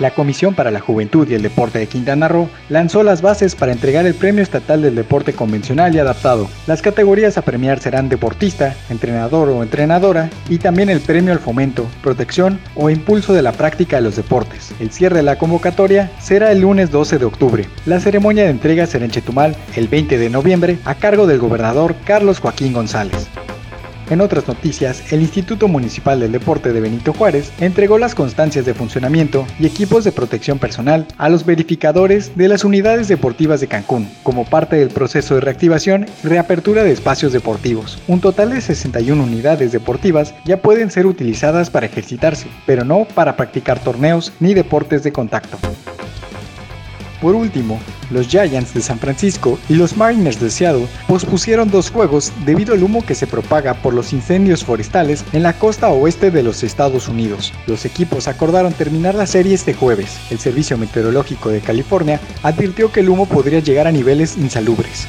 La 0.00 0.10
Comisión 0.10 0.54
para 0.54 0.72
la 0.72 0.80
Juventud 0.80 1.28
y 1.28 1.34
el 1.34 1.42
Deporte 1.42 1.78
de 1.78 1.86
Quintana 1.86 2.26
Roo 2.26 2.48
lanzó 2.68 3.04
las 3.04 3.22
bases 3.22 3.54
para 3.54 3.70
entregar 3.70 4.06
el 4.06 4.14
Premio 4.14 4.42
Estatal 4.42 4.82
del 4.82 4.96
Deporte 4.96 5.32
Convencional 5.32 5.94
y 5.94 6.00
Adaptado. 6.00 6.48
Las 6.66 6.82
categorías 6.82 7.38
a 7.38 7.42
premiar 7.42 7.78
serán 7.78 8.08
deportista, 8.08 8.74
entrenador 8.90 9.48
o 9.50 9.62
entrenadora 9.62 10.30
y 10.48 10.58
también 10.58 10.90
el 10.90 11.00
premio 11.00 11.32
al 11.32 11.38
fomento, 11.38 11.86
protección 12.02 12.58
o 12.74 12.90
impulso 12.90 13.34
de 13.34 13.42
la 13.42 13.52
práctica 13.52 13.96
de 13.96 14.02
los 14.02 14.16
deportes. 14.16 14.72
El 14.80 14.90
cierre 14.90 15.18
de 15.18 15.22
la 15.22 15.38
convocatoria 15.38 16.10
será 16.20 16.50
el 16.50 16.62
lunes 16.62 16.90
12 16.90 17.18
de 17.18 17.24
octubre. 17.24 17.68
La 17.86 18.00
ceremonia 18.00 18.44
de 18.44 18.50
entrega 18.50 18.86
será 18.86 19.04
en 19.04 19.12
Chetumal 19.12 19.56
el 19.76 19.86
20 19.86 20.18
de 20.18 20.30
noviembre 20.30 20.78
a 20.84 20.96
cargo 20.96 21.28
del 21.28 21.38
gobernador 21.38 21.94
Carlos 22.04 22.40
Joaquín 22.40 22.72
González. 22.72 23.28
En 24.10 24.20
otras 24.20 24.46
noticias, 24.46 25.12
el 25.12 25.22
Instituto 25.22 25.66
Municipal 25.66 26.20
del 26.20 26.32
Deporte 26.32 26.72
de 26.72 26.80
Benito 26.80 27.14
Juárez 27.14 27.50
entregó 27.58 27.98
las 27.98 28.14
constancias 28.14 28.66
de 28.66 28.74
funcionamiento 28.74 29.46
y 29.58 29.66
equipos 29.66 30.04
de 30.04 30.12
protección 30.12 30.58
personal 30.58 31.06
a 31.16 31.30
los 31.30 31.46
verificadores 31.46 32.36
de 32.36 32.48
las 32.48 32.64
unidades 32.64 33.08
deportivas 33.08 33.60
de 33.60 33.68
Cancún, 33.68 34.10
como 34.22 34.44
parte 34.44 34.76
del 34.76 34.90
proceso 34.90 35.36
de 35.36 35.40
reactivación 35.40 36.06
y 36.22 36.26
reapertura 36.26 36.84
de 36.84 36.92
espacios 36.92 37.32
deportivos. 37.32 37.98
Un 38.06 38.20
total 38.20 38.50
de 38.50 38.60
61 38.60 39.22
unidades 39.22 39.72
deportivas 39.72 40.34
ya 40.44 40.58
pueden 40.58 40.90
ser 40.90 41.06
utilizadas 41.06 41.70
para 41.70 41.86
ejercitarse, 41.86 42.46
pero 42.66 42.84
no 42.84 43.06
para 43.14 43.36
practicar 43.36 43.78
torneos 43.78 44.32
ni 44.38 44.52
deportes 44.52 45.02
de 45.02 45.12
contacto. 45.12 45.56
Por 47.24 47.34
último, 47.34 47.80
los 48.10 48.28
Giants 48.28 48.74
de 48.74 48.82
San 48.82 48.98
Francisco 48.98 49.58
y 49.70 49.76
los 49.76 49.96
Mariners 49.96 50.38
de 50.38 50.50
Seattle 50.50 50.86
pospusieron 51.08 51.70
dos 51.70 51.90
juegos 51.90 52.30
debido 52.44 52.74
al 52.74 52.82
humo 52.82 53.02
que 53.02 53.14
se 53.14 53.26
propaga 53.26 53.72
por 53.72 53.94
los 53.94 54.12
incendios 54.12 54.62
forestales 54.62 55.24
en 55.32 55.42
la 55.42 55.54
costa 55.54 55.88
oeste 55.88 56.30
de 56.30 56.42
los 56.42 56.62
Estados 56.62 57.08
Unidos. 57.08 57.54
Los 57.66 57.86
equipos 57.86 58.28
acordaron 58.28 58.74
terminar 58.74 59.14
la 59.14 59.26
serie 59.26 59.54
este 59.54 59.72
jueves. 59.72 60.18
El 60.30 60.38
Servicio 60.38 60.76
Meteorológico 60.76 61.48
de 61.48 61.62
California 61.62 62.20
advirtió 62.42 62.92
que 62.92 63.00
el 63.00 63.08
humo 63.08 63.24
podría 63.24 63.60
llegar 63.60 63.86
a 63.86 63.92
niveles 63.92 64.36
insalubres. 64.36 65.08